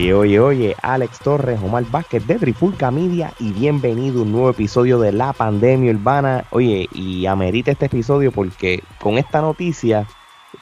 Oye, 0.00 0.14
oye, 0.14 0.40
oye, 0.40 0.76
Alex 0.80 1.18
Torres, 1.18 1.60
Omar 1.62 1.84
Vázquez 1.90 2.26
de 2.26 2.36
Trifulca 2.36 2.90
Media 2.90 3.34
y 3.38 3.52
bienvenido 3.52 4.20
a 4.20 4.22
un 4.22 4.32
nuevo 4.32 4.48
episodio 4.48 4.98
de 4.98 5.12
La 5.12 5.34
Pandemia 5.34 5.92
Urbana. 5.92 6.46
Oye, 6.52 6.88
y 6.94 7.26
amerita 7.26 7.70
este 7.70 7.84
episodio 7.84 8.32
porque 8.32 8.82
con 8.98 9.18
esta 9.18 9.42
noticia 9.42 10.06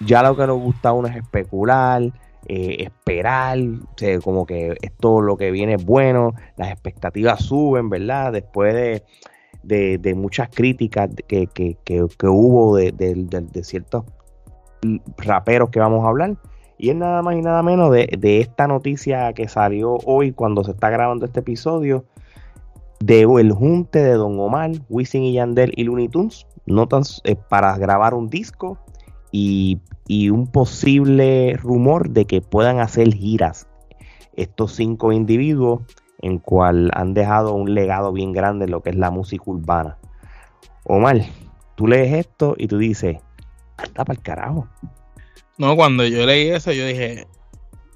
ya 0.00 0.24
lo 0.24 0.36
que 0.36 0.44
nos 0.44 0.58
gusta 0.58 0.88
a 0.88 0.92
uno 0.92 1.06
es 1.06 1.14
especular, 1.14 2.02
eh, 2.48 2.78
esperar, 2.80 3.58
como 4.24 4.44
que 4.44 4.77
esto 4.82 5.20
lo 5.20 5.36
que 5.36 5.52
viene 5.52 5.77
bueno, 5.77 6.34
las 6.56 6.72
expectativas 6.72 7.44
suben, 7.44 7.91
¿verdad? 7.91 8.32
Después 8.32 8.74
de, 9.62 9.98
de, 9.98 10.14
muchas 10.16 10.48
críticas 10.48 11.10
que, 11.28 11.46
que, 11.46 11.77
que, 11.84 12.02
hubo 12.27 12.74
de, 12.74 12.91
de 12.91 13.62
ciertos 13.62 14.02
raperos 15.16 15.70
que 15.70 15.78
vamos 15.78 16.05
a 16.05 16.08
hablar 16.08 16.36
y 16.78 16.91
es 16.91 16.96
nada 16.96 17.23
más 17.23 17.34
y 17.34 17.42
nada 17.42 17.62
menos 17.62 17.91
de, 17.91 18.41
esta 18.41 18.68
noticia 18.68 19.32
que 19.32 19.48
salió 19.48 19.96
hoy 20.05 20.32
cuando 20.32 20.62
se 20.62 20.70
está 20.70 20.91
grabando 20.91 21.27
este 21.27 21.41
episodio 21.41 22.05
de 23.00 23.23
el 23.23 23.52
junte 23.52 24.02
de 24.02 24.12
Don 24.12 24.38
Omar, 24.38 24.70
Wisin 24.88 25.24
y 25.24 25.33
Yandel 25.34 25.72
y 25.77 25.84
Looney 25.84 26.09
Tunes 26.09 26.46
notas 26.66 27.20
eh, 27.24 27.36
para 27.36 27.77
grabar 27.78 28.14
un 28.14 28.28
disco 28.28 28.78
y, 29.30 29.80
un 30.30 30.47
posible 30.47 31.55
rumor 31.61 32.11
de 32.11 32.25
que 32.25 32.41
puedan 32.41 32.80
hacer 32.80 33.12
giras 33.12 33.69
estos 34.36 34.74
cinco 34.74 35.12
individuos 35.12 35.83
en 36.22 36.39
cual 36.39 36.91
han 36.95 37.12
dejado 37.12 37.52
un 37.52 37.74
legado 37.74 38.12
bien 38.12 38.33
grande 38.33 38.64
en 38.64 38.70
lo 38.70 38.83
que 38.83 38.91
es 38.91 38.97
la 38.97 39.11
música 39.11 39.45
urbana. 39.47 39.98
Omar, 40.84 41.20
tú 41.74 41.86
lees 41.86 42.14
esto 42.14 42.55
y 42.56 42.69
tú 42.69 42.78
dices, 42.78 43.19
anda 43.77 44.05
para 44.05 44.19
el 44.19 44.22
carajo. 44.22 44.69
No, 45.59 45.75
cuando 45.77 46.06
yo 46.06 46.25
leí 46.25 46.48
eso, 46.48 46.73
yo 46.73 46.87
dije, 46.87 47.27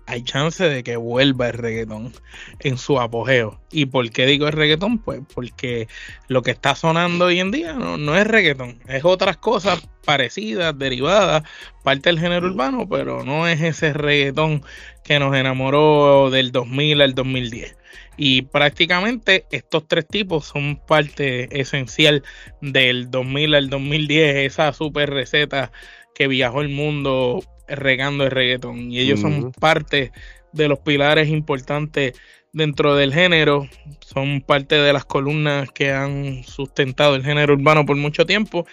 hay 0.06 0.22
chance 0.24 0.68
de 0.68 0.82
que 0.82 0.96
vuelva 0.96 1.48
el 1.48 1.54
reggaetón 1.54 2.12
en 2.60 2.76
su 2.76 3.00
apogeo. 3.00 3.60
¿Y 3.70 3.86
por 3.86 4.10
qué 4.10 4.26
digo 4.26 4.46
el 4.46 4.52
reggaetón? 4.52 4.98
Pues 4.98 5.20
porque 5.32 5.88
lo 6.28 6.42
que 6.42 6.50
está 6.50 6.74
sonando 6.74 7.26
hoy 7.26 7.40
en 7.40 7.50
día 7.50 7.72
no, 7.74 7.96
no 7.96 8.16
es 8.16 8.26
reggaetón, 8.26 8.80
es 8.88 9.04
otras 9.04 9.36
cosas 9.36 9.88
parecidas, 10.04 10.76
derivadas, 10.76 11.44
parte 11.84 12.10
del 12.10 12.18
género 12.18 12.48
urbano, 12.48 12.88
pero 12.88 13.24
no 13.24 13.46
es 13.46 13.60
ese 13.60 13.92
reggaetón 13.92 14.62
que 15.04 15.18
nos 15.18 15.34
enamoró 15.36 16.30
del 16.30 16.52
2000 16.52 17.00
al 17.00 17.14
2010. 17.14 17.76
Y 18.16 18.42
prácticamente 18.42 19.46
estos 19.50 19.86
tres 19.88 20.06
tipos 20.06 20.46
son 20.46 20.76
parte 20.86 21.48
esencial 21.58 22.22
del 22.60 23.10
2000 23.10 23.54
al 23.54 23.70
2010, 23.70 24.36
esa 24.52 24.72
super 24.72 25.10
receta 25.10 25.72
que 26.14 26.28
viajó 26.28 26.60
el 26.60 26.68
mundo 26.68 27.42
regando 27.68 28.24
el 28.24 28.30
reggaetón. 28.30 28.92
Y 28.92 29.00
ellos 29.00 29.20
son 29.20 29.52
parte 29.52 30.12
de 30.52 30.68
los 30.68 30.78
pilares 30.80 31.28
importantes 31.28 32.14
dentro 32.52 32.94
del 32.94 33.14
género, 33.14 33.68
son 34.00 34.42
parte 34.42 34.74
de 34.74 34.92
las 34.92 35.04
columnas 35.04 35.70
que 35.70 35.92
han 35.92 36.44
sustentado 36.44 37.14
el 37.14 37.24
género 37.24 37.54
urbano 37.54 37.86
por 37.86 37.96
mucho 37.96 38.26
tiempo. 38.26 38.66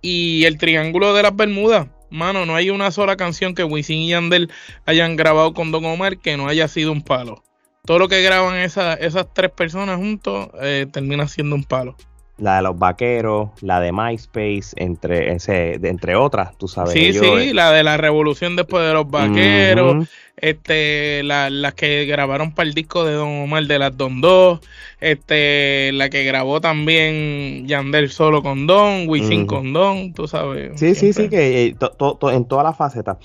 Y 0.00 0.44
el 0.44 0.58
Triángulo 0.58 1.14
de 1.14 1.22
las 1.22 1.34
Bermudas, 1.34 1.88
mano, 2.10 2.44
no 2.44 2.54
hay 2.54 2.70
una 2.70 2.90
sola 2.90 3.16
canción 3.16 3.54
que 3.54 3.64
Wisin 3.64 3.98
y 3.98 4.08
Yandel 4.10 4.50
hayan 4.84 5.16
grabado 5.16 5.54
con 5.54 5.70
Don 5.72 5.84
Omar 5.84 6.18
que 6.18 6.36
no 6.36 6.48
haya 6.48 6.68
sido 6.68 6.92
un 6.92 7.02
palo. 7.02 7.42
Todo 7.84 7.98
lo 7.98 8.08
que 8.08 8.22
graban 8.22 8.56
esas 8.58 8.98
tres 9.34 9.50
personas 9.50 9.96
juntos 9.96 10.50
eh, 10.60 10.86
termina 10.92 11.26
siendo 11.26 11.56
un 11.56 11.64
palo 11.64 11.96
la 12.38 12.56
de 12.56 12.62
los 12.62 12.78
vaqueros, 12.78 13.50
la 13.60 13.80
de 13.80 13.92
MySpace, 13.92 14.74
entre, 14.76 15.32
ese, 15.32 15.74
entre 15.82 16.16
otras, 16.16 16.56
tú 16.56 16.66
sabes. 16.66 16.92
Sí, 16.92 17.12
sí, 17.12 17.52
la 17.52 17.70
de 17.72 17.82
la 17.82 17.96
revolución 17.96 18.56
después 18.56 18.86
de 18.86 18.92
los 18.92 19.10
vaqueros, 19.10 20.08
este, 20.36 21.22
las 21.22 21.74
que 21.74 22.04
grabaron 22.06 22.52
para 22.52 22.68
el 22.68 22.74
disco 22.74 23.04
de 23.04 23.14
Don 23.14 23.42
Omar 23.42 23.64
de 23.64 23.78
las 23.78 23.96
Don 23.96 24.20
2, 24.20 24.60
este, 25.00 25.92
la 25.92 26.10
que 26.10 26.24
grabó 26.24 26.60
también 26.60 27.66
Yandel 27.66 28.10
solo 28.10 28.42
con 28.42 28.66
Don, 28.66 29.08
Wisin 29.08 29.46
con 29.46 29.72
Don, 29.72 30.12
tú 30.12 30.26
sabes. 30.26 30.78
Sí, 30.80 30.94
sí, 30.94 31.12
sí, 31.12 31.28
que 31.28 31.66
eh, 31.66 31.76
en 32.32 32.44
todas 32.46 32.64
las 32.64 32.76
facetas. 32.76 33.18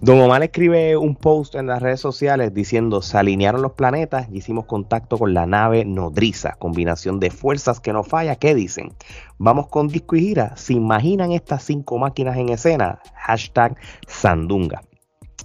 Don 0.00 0.20
Omar 0.20 0.42
escribe 0.42 0.96
un 0.96 1.16
post 1.16 1.54
en 1.54 1.66
las 1.66 1.82
redes 1.82 2.00
sociales 2.00 2.54
diciendo, 2.54 3.02
se 3.02 3.18
alinearon 3.18 3.62
los 3.62 3.72
planetas 3.72 4.28
y 4.32 4.38
hicimos 4.38 4.64
contacto 4.64 5.18
con 5.18 5.34
la 5.34 5.46
nave 5.46 5.84
nodriza, 5.84 6.54
combinación 6.58 7.20
de 7.20 7.30
fuerzas 7.30 7.78
que 7.80 7.92
no 7.92 8.04
falla, 8.04 8.36
¿qué 8.54 8.60
dicen? 8.60 8.92
Vamos 9.38 9.68
con 9.68 9.88
disco 9.88 10.16
y 10.16 10.20
gira, 10.20 10.56
¿se 10.56 10.74
imaginan 10.74 11.32
estas 11.32 11.64
cinco 11.64 11.98
máquinas 11.98 12.36
en 12.36 12.50
escena? 12.50 13.00
Hashtag 13.16 13.76
Sandunga. 14.06 14.82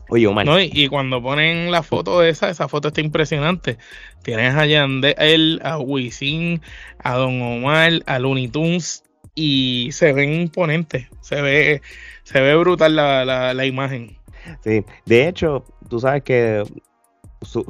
Oye, 0.10 0.26
Omar. 0.26 0.46
No, 0.46 0.60
y, 0.60 0.88
cuando 0.88 1.22
ponen 1.22 1.72
la 1.72 1.84
foto 1.84 2.20
de 2.20 2.30
esa, 2.30 2.50
esa 2.50 2.68
foto 2.68 2.88
está 2.88 3.02
impresionante. 3.02 3.78
Tienes 4.24 4.56
a 4.56 4.66
Yandel, 4.66 5.60
a 5.64 5.78
Wisin, 5.78 6.62
a 6.98 7.16
Don 7.16 7.42
Omar, 7.42 7.92
a 8.08 8.18
Looney 8.18 8.48
Tunes 8.48 9.04
y 9.36 9.90
se 9.92 10.12
ven 10.14 10.34
imponentes. 10.34 11.08
Se 11.22 11.42
ve, 11.42 11.82
se 12.24 12.42
ve 12.42 12.56
brutal 12.56 12.96
la, 12.96 13.54
la, 13.54 13.66
imagen. 13.66 14.18
Sí, 14.64 14.84
de 15.06 15.28
hecho, 15.28 15.64
tú 15.90 16.00
sabes 16.00 16.24
que 16.24 16.64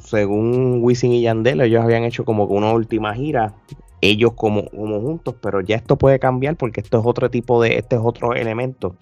según 0.03 0.79
Wisin 0.81 1.11
y 1.11 1.23
Yandel, 1.23 1.59
ellos 1.61 1.83
habían 1.83 2.06
hecho 2.06 2.23
como 2.23 2.45
una 2.45 2.71
última 2.71 3.13
gira, 3.13 3.53
ellos 4.02 4.34
como, 4.36 4.66
como 4.70 5.02
juntos, 5.02 5.36
pero 5.42 5.62
ya 5.62 5.76
esto 5.76 5.98
puede 5.98 6.20
cambiar 6.20 6.56
porque 6.56 6.82
esto 6.82 7.00
es 7.00 7.06
otro 7.06 7.30
tipo 7.30 7.62
de, 7.62 7.78
este 7.78 7.96
es 7.96 8.02
otro 8.04 8.34
elemento. 8.34 8.96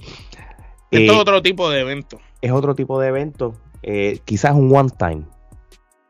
Esto 0.91 1.11
es 1.11 1.17
eh, 1.17 1.21
otro 1.21 1.41
tipo 1.41 1.69
de 1.69 1.81
evento 1.81 2.19
es 2.41 2.51
otro 2.51 2.75
tipo 2.75 2.99
de 2.99 3.07
evento, 3.07 3.55
eh, 3.83 4.19
quizás 4.25 4.53
un 4.53 4.75
one 4.75 4.89
time. 4.97 5.23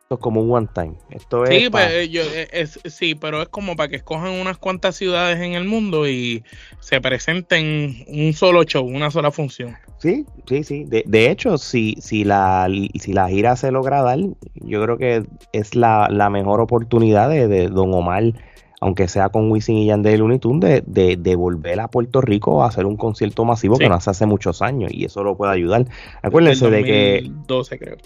Esto 0.04 0.16
es 0.16 0.22
como 0.22 0.42
un 0.42 0.52
one 0.52 0.68
time. 0.74 0.94
Esto 1.10 1.44
es 1.44 1.64
sí, 1.64 1.70
pues, 1.70 1.86
eh, 1.90 2.48
es, 2.54 2.80
sí, 2.86 3.14
pero 3.16 3.42
es 3.42 3.50
como 3.50 3.76
para 3.76 3.90
que 3.90 3.98
escojan 3.98 4.32
unas 4.32 4.58
cuantas 4.58 4.96
ciudades 4.96 5.40
en 5.42 5.54
el 5.54 5.66
mundo 5.66 6.08
y 6.08 6.46
se 6.80 7.02
presenten 7.02 8.06
un 8.08 8.32
solo 8.32 8.64
show, 8.64 8.86
una 8.86 9.12
sola 9.12 9.32
función. 9.32 9.76
Sí, 9.98 10.26
sí, 10.48 10.64
sí. 10.64 10.86
De, 10.86 11.04
de 11.06 11.30
hecho, 11.30 11.58
si, 11.58 11.96
si, 12.00 12.24
la, 12.24 12.70
si 12.96 13.12
la 13.12 13.28
gira 13.28 13.58
se 13.58 13.72
logra 13.72 14.02
dar, 14.02 14.20
yo 14.56 14.82
creo 14.82 14.98
que 14.98 15.26
es 15.52 15.76
la, 15.76 16.08
la 16.10 16.30
mejor 16.30 16.62
oportunidad 16.62 17.30
de, 17.30 17.50
de 17.50 17.68
Don 17.68 17.94
Omar 17.94 18.32
aunque 18.80 19.08
sea 19.08 19.30
con 19.30 19.52
Wisin 19.52 19.78
y 19.78 19.88
Yandel 19.88 20.20
Looney 20.20 20.40
Tunes, 20.40 20.84
de, 20.86 21.18
de, 21.18 21.36
volver 21.36 21.80
a 21.80 21.88
Puerto 21.88 22.22
Rico 22.22 22.64
a 22.64 22.68
hacer 22.68 22.86
un 22.86 22.96
concierto 22.96 23.44
masivo 23.44 23.78
que 23.78 23.90
no 23.90 23.96
hace 23.96 24.12
hace 24.12 24.26
muchos 24.26 24.62
años 24.62 24.92
y 24.94 25.06
eso 25.06 25.24
lo 25.24 25.36
puede 25.36 25.54
ayudar. 25.54 25.86
Acuérdense 26.22 26.70
de 26.70 26.84
que... 26.84 27.32
12 27.48 27.80
creo. 27.80 27.98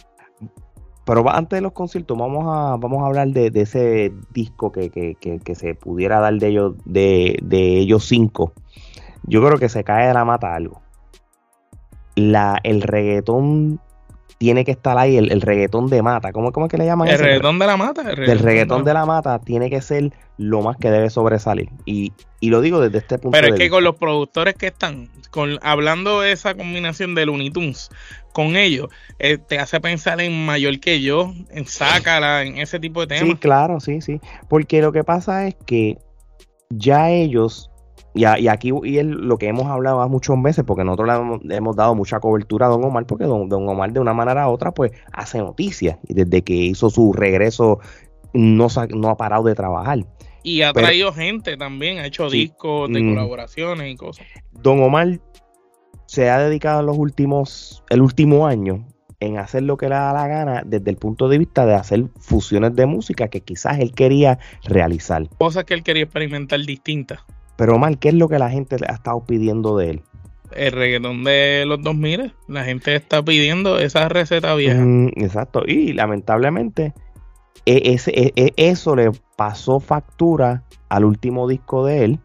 Pero 1.05 1.29
antes 1.29 1.57
de 1.57 1.61
los 1.61 1.73
conciertos, 1.73 2.17
vamos 2.17 2.45
a, 2.47 2.77
vamos 2.77 3.01
a 3.01 3.07
hablar 3.07 3.27
de, 3.29 3.51
ese 3.53 4.13
disco 4.31 4.71
que, 4.71 4.89
que, 4.89 5.15
que, 5.15 5.55
se 5.55 5.75
pudiera 5.75 6.19
dar 6.19 6.35
de 6.35 6.47
ellos, 6.47 6.75
de, 6.85 7.39
de 7.41 7.79
ellos 7.79 8.05
cinco. 8.05 8.53
Yo 9.23 9.43
creo 9.43 9.57
que 9.57 9.67
se 9.67 9.83
cae 9.83 10.07
de 10.07 10.13
la 10.13 10.25
mata 10.25 10.55
algo. 10.55 10.81
La, 12.15 12.59
el 12.63 12.81
reggaetón 12.81 13.81
tiene 14.41 14.65
que 14.65 14.71
estar 14.71 14.97
ahí 14.97 15.17
el, 15.17 15.39
reggaetón 15.39 15.85
de 15.85 16.01
mata. 16.01 16.31
¿Cómo, 16.31 16.51
¿Cómo, 16.51 16.65
es 16.65 16.71
que 16.71 16.77
le 16.79 16.85
llaman? 16.85 17.07
El 17.07 17.19
reggaetón 17.19 17.59
de 17.59 17.67
la 17.67 17.77
mata. 17.77 18.09
El 18.09 18.39
reggaetón, 18.39 18.83
de 18.83 18.91
la 18.91 19.05
mata 19.05 19.37
tiene 19.37 19.69
que 19.69 19.81
ser 19.81 20.13
lo 20.39 20.63
más 20.63 20.77
que 20.77 20.89
debe 20.89 21.11
sobresalir. 21.11 21.69
Y, 21.85 22.11
lo 22.41 22.59
digo 22.61 22.81
desde 22.81 22.97
este 22.97 23.19
punto 23.19 23.37
de 23.37 23.41
vista. 23.43 23.53
Pero 23.53 23.53
es 23.53 23.59
que 23.59 23.69
con 23.69 23.83
los 23.83 23.97
productores 23.97 24.55
que 24.55 24.65
están, 24.65 25.11
con, 25.29 25.59
hablando 25.61 26.21
de 26.21 26.31
esa 26.31 26.55
combinación 26.55 27.13
de 27.13 27.27
Looney 27.27 27.51
Tunes, 27.51 27.91
con 28.33 28.55
ellos, 28.55 28.87
eh, 29.19 29.37
te 29.37 29.59
hace 29.59 29.79
pensar 29.79 30.19
en 30.21 30.43
mayor 30.43 30.79
que 30.79 31.01
yo, 31.01 31.35
en 31.51 31.67
Sácala, 31.67 32.41
en 32.41 32.57
ese 32.57 32.79
tipo 32.79 33.01
de 33.01 33.15
temas. 33.15 33.29
Sí, 33.29 33.35
claro, 33.35 33.79
sí, 33.79 34.01
sí. 34.01 34.19
Porque 34.49 34.81
lo 34.81 34.91
que 34.91 35.03
pasa 35.03 35.47
es 35.47 35.55
que 35.67 35.99
ya 36.71 37.11
ellos 37.11 37.70
y, 38.13 38.25
aquí 38.25 38.71
y 38.83 38.97
es 38.97 39.05
lo 39.05 39.37
que 39.37 39.47
hemos 39.47 39.67
hablado 39.67 40.07
muchas 40.09 40.41
veces, 40.41 40.65
porque 40.65 40.83
nosotros 40.83 41.41
le 41.43 41.55
hemos, 41.55 41.75
dado 41.75 41.95
mucha 41.95 42.19
cobertura 42.19 42.65
a 42.65 42.69
Don 42.69 42.83
Omar, 42.83 43.05
porque 43.05 43.25
don, 43.25 43.51
Omar 43.51 43.93
de 43.93 43.99
una 43.99 44.13
manera 44.13 44.49
u 44.49 44.51
otra 44.51 44.73
pues 44.73 44.91
hace 45.13 45.37
noticias. 45.37 45.97
Y 46.07 46.13
desde 46.13 46.43
que 46.43 46.53
hizo 46.53 46.89
su 46.89 47.13
regreso 47.13 47.79
no, 48.33 48.67
no 48.89 49.09
ha 49.09 49.17
parado 49.17 49.43
de 49.43 49.55
trabajar. 49.55 50.05
Y 50.43 50.63
ha 50.63 50.73
traído 50.73 51.13
gente 51.13 51.55
también, 51.55 51.99
ha 51.99 52.05
hecho 52.05 52.29
discos 52.29 52.91
de 52.91 53.01
mm. 53.01 53.09
colaboraciones 53.09 53.93
y 53.93 53.95
cosas. 53.95 54.25
Don 54.51 54.81
Omar 54.81 55.19
se 56.07 56.29
ha 56.29 56.39
dedicado 56.39 56.81
en 56.81 56.87
los 56.87 56.97
últimos, 56.97 57.83
el 57.89 58.01
último 58.01 58.45
año 58.45 58.85
en 59.21 59.37
hacer 59.37 59.63
lo 59.63 59.77
que 59.77 59.87
le 59.87 59.95
da 59.95 60.11
la 60.11 60.27
gana 60.27 60.63
desde 60.65 60.89
el 60.89 60.97
punto 60.97 61.29
de 61.29 61.37
vista 61.37 61.65
de 61.65 61.75
hacer 61.75 62.05
fusiones 62.19 62.75
de 62.75 62.87
música 62.87 63.27
que 63.27 63.41
quizás 63.41 63.79
él 63.79 63.93
quería 63.93 64.39
realizar. 64.63 65.29
Cosas 65.37 65.63
que 65.63 65.75
él 65.75 65.83
quería 65.83 66.03
experimentar 66.03 66.59
distintas 66.65 67.19
Pero 67.61 67.77
mal, 67.77 67.99
¿qué 67.99 68.09
es 68.09 68.15
lo 68.15 68.27
que 68.27 68.39
la 68.39 68.49
gente 68.49 68.75
ha 68.87 68.93
estado 68.93 69.23
pidiendo 69.23 69.77
de 69.77 69.91
él? 69.91 70.01
El 70.51 70.71
reggaetón 70.71 71.23
de 71.23 71.63
los 71.67 71.79
2000, 71.83 72.33
la 72.47 72.63
gente 72.63 72.95
está 72.95 73.21
pidiendo 73.21 73.77
esa 73.77 74.09
receta 74.09 74.55
vieja. 74.55 74.81
Mm, 74.81 75.09
exacto, 75.17 75.61
y 75.67 75.93
lamentablemente 75.93 76.95
e, 77.67 77.93
ese, 77.93 78.09
e, 78.15 78.33
e, 78.35 78.53
eso 78.57 78.95
le 78.95 79.11
pasó 79.35 79.79
factura 79.79 80.63
al 80.89 81.05
último 81.05 81.47
disco 81.47 81.85
de 81.85 82.03
él, 82.03 82.19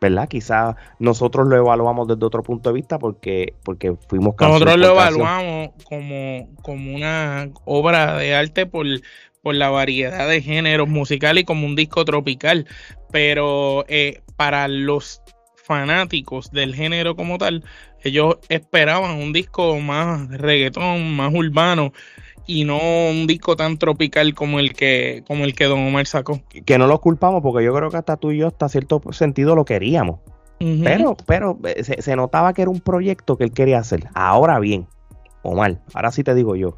¿verdad? 0.00 0.30
Quizás 0.30 0.76
nosotros 0.98 1.46
lo 1.46 1.56
evaluamos 1.56 2.08
desde 2.08 2.24
otro 2.24 2.42
punto 2.42 2.70
de 2.70 2.74
vista 2.76 2.98
porque, 2.98 3.52
porque 3.62 3.94
fuimos 4.08 4.34
Nosotros 4.40 4.78
lo 4.78 4.86
evaluamos 4.92 5.72
como, 5.84 6.48
como 6.62 6.94
una 6.94 7.50
obra 7.66 8.16
de 8.16 8.34
arte 8.34 8.64
por, 8.64 8.86
por 9.42 9.54
la 9.54 9.70
variedad 9.70 10.28
de 10.28 10.42
géneros 10.42 10.88
musicales 10.88 11.42
y 11.42 11.44
como 11.44 11.66
un 11.66 11.76
disco 11.76 12.04
tropical, 12.04 12.66
pero 13.10 13.84
eh, 13.88 14.22
para 14.36 14.68
los 14.68 15.22
fanáticos 15.64 16.50
del 16.50 16.74
género 16.74 17.14
como 17.14 17.38
tal, 17.38 17.64
ellos 18.02 18.38
esperaban 18.48 19.16
un 19.18 19.32
disco 19.32 19.78
más 19.78 20.28
reggaetón, 20.28 21.14
más 21.14 21.32
urbano 21.34 21.92
y 22.46 22.64
no 22.64 22.78
un 22.78 23.28
disco 23.28 23.54
tan 23.54 23.78
tropical 23.78 24.34
como 24.34 24.58
el 24.58 24.72
que 24.72 25.22
como 25.26 25.44
el 25.44 25.54
que 25.54 25.66
Don 25.66 25.86
Omar 25.86 26.06
sacó. 26.06 26.40
Que 26.66 26.78
no 26.78 26.88
lo 26.88 27.00
culpamos 27.00 27.42
porque 27.42 27.64
yo 27.64 27.72
creo 27.72 27.90
que 27.90 27.96
hasta 27.96 28.16
tú 28.16 28.32
y 28.32 28.38
yo 28.38 28.48
hasta 28.48 28.68
cierto 28.68 29.00
sentido 29.12 29.54
lo 29.54 29.64
queríamos. 29.64 30.18
Pero 30.58 31.16
pero 31.26 31.58
eh, 31.64 31.84
se, 31.84 32.16
notaba 32.16 32.52
que 32.52 32.62
era 32.62 32.70
un 32.70 32.80
proyecto 32.80 33.38
que 33.38 33.44
él 33.44 33.52
quería 33.52 33.78
hacer. 33.78 34.08
Ahora 34.14 34.58
bien, 34.58 34.88
Omar, 35.42 35.80
ahora 35.94 36.10
sí 36.10 36.22
te 36.22 36.34
digo 36.34 36.56
yo, 36.56 36.76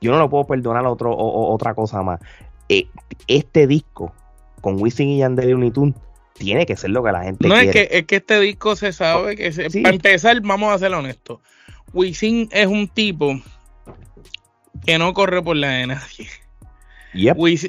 yo 0.00 0.10
no 0.12 0.18
lo 0.18 0.30
puedo 0.30 0.44
perdonar 0.44 0.86
otro, 0.86 1.12
o, 1.12 1.52
otra 1.52 1.74
cosa 1.74 2.02
más. 2.02 2.20
Eh, 2.68 2.88
este 3.28 3.66
disco 3.66 4.12
con 4.60 4.80
Wisin 4.80 5.08
y 5.08 5.18
Yandel 5.18 5.50
y 5.50 5.52
Unitune 5.54 5.94
tiene 6.34 6.66
que 6.66 6.76
ser 6.76 6.90
lo 6.90 7.02
que 7.02 7.12
la 7.12 7.22
gente 7.22 7.48
no, 7.48 7.54
quiere. 7.54 7.68
es 7.68 7.72
que, 7.72 7.98
es 7.98 8.06
que 8.06 8.16
este 8.16 8.40
disco 8.40 8.76
se 8.76 8.92
sabe 8.92 9.36
que 9.36 9.50
para 9.82 9.94
empezar, 9.94 10.40
vamos 10.42 10.74
a 10.74 10.78
ser 10.78 10.92
honestos. 10.92 11.40
Wisin 11.92 12.48
es 12.52 12.66
un 12.66 12.88
tipo 12.88 13.40
que 14.84 14.98
no 14.98 15.14
corre 15.14 15.42
por 15.42 15.56
la 15.56 15.68
de 15.68 15.86
nadie. 15.86 16.28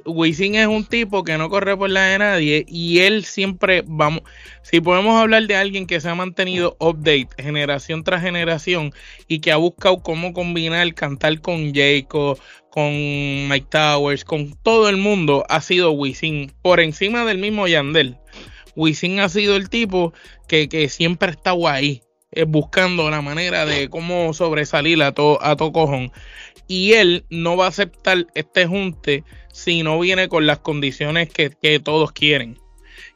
Wisin 0.06 0.56
es 0.56 0.68
un 0.68 0.86
tipo 0.86 1.24
que 1.24 1.38
no 1.38 1.50
corre 1.50 1.78
por 1.78 1.90
la 1.90 2.04
de 2.04 2.20
nadie 2.20 2.66
y 2.68 3.00
él 3.00 3.24
siempre, 3.24 3.84
vamos, 3.86 4.22
si 4.62 4.82
podemos 4.82 5.20
hablar 5.20 5.48
de 5.48 5.56
alguien 5.56 5.88
que 5.88 6.02
se 6.02 6.10
ha 6.10 6.16
mantenido 6.16 6.76
update 6.80 7.30
generación 7.38 8.04
tras 8.04 8.22
generación 8.22 8.94
y 9.28 9.40
que 9.40 9.52
ha 9.52 9.58
buscado 9.58 10.02
cómo 10.02 10.34
combinar 10.34 10.94
cantar 10.94 11.40
con 11.42 11.74
Jacob, 11.74 12.38
con 12.70 12.92
Mike 13.48 13.68
Towers, 13.70 14.24
con 14.24 14.54
todo 14.62 14.90
el 14.90 14.98
mundo, 14.98 15.46
ha 15.50 15.62
sido 15.62 15.92
Wisin 15.92 16.52
por 16.62 16.80
encima 16.80 17.26
del 17.26 17.38
mismo 17.38 17.68
Yandel. 17.68 18.18
Wisin 18.76 19.20
ha 19.20 19.30
sido 19.30 19.56
el 19.56 19.70
tipo 19.70 20.14
que, 20.48 20.88
siempre 20.90 21.30
ha 21.30 21.32
estado 21.32 21.68
ahí, 21.68 22.04
eh, 22.32 22.44
buscando 22.44 23.10
la 23.10 23.22
manera 23.22 23.66
de 23.66 23.90
cómo 23.90 24.34
sobresalir 24.34 25.02
a 25.02 25.14
todo 25.14 25.44
a 25.44 25.56
to 25.56 25.72
cojón 25.72 26.12
y 26.68 26.94
él 26.94 27.26
no 27.30 27.58
va 27.58 27.66
a 27.66 27.70
aceptar 27.70 28.28
este 28.36 28.68
junte 28.68 29.24
si 29.52 29.84
no 29.84 30.00
viene 30.00 30.28
con 30.28 30.46
las 30.46 30.60
condiciones 30.60 31.30
que, 31.30 31.80
todos 31.80 32.12
quieren. 32.12 32.60